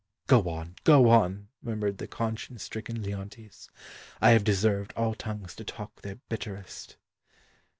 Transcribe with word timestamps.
"Go 0.25 0.49
on, 0.49 0.77
go 0.83 1.09
on," 1.09 1.49
murmured 1.61 1.99
the 1.99 2.07
conscience 2.07 2.63
stricken 2.63 3.03
Leontes. 3.03 3.69
"I 4.19 4.31
have 4.31 4.43
deserved 4.43 4.93
all 4.95 5.13
tongues 5.13 5.53
to 5.57 5.63
talk 5.63 6.01
their 6.01 6.15
bitterest." 6.27 6.97